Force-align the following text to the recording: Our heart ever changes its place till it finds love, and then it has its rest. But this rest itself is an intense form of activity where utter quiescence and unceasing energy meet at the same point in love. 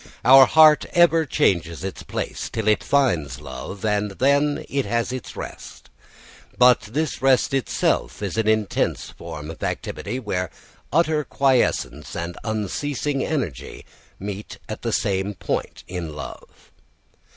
Our 0.25 0.47
heart 0.47 0.85
ever 0.93 1.27
changes 1.27 1.83
its 1.83 2.01
place 2.01 2.49
till 2.49 2.67
it 2.67 2.83
finds 2.83 3.39
love, 3.39 3.85
and 3.85 4.09
then 4.13 4.65
it 4.67 4.83
has 4.83 5.11
its 5.11 5.35
rest. 5.35 5.91
But 6.57 6.79
this 6.81 7.21
rest 7.21 7.53
itself 7.53 8.23
is 8.23 8.35
an 8.35 8.47
intense 8.47 9.11
form 9.11 9.51
of 9.51 9.61
activity 9.61 10.17
where 10.19 10.49
utter 10.91 11.23
quiescence 11.23 12.15
and 12.15 12.35
unceasing 12.43 13.23
energy 13.23 13.85
meet 14.17 14.57
at 14.67 14.81
the 14.81 14.91
same 14.91 15.35
point 15.35 15.83
in 15.87 16.15
love. 16.15 16.71